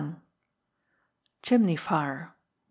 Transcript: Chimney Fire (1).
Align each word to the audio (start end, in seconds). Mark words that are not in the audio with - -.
Chimney 1.43 1.75
Fire 1.75 2.33
(1). 2.33 2.33